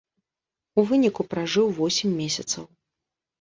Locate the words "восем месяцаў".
1.81-2.63